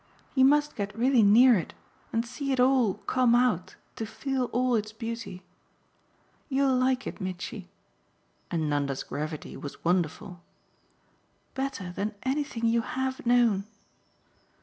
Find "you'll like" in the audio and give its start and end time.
6.49-7.05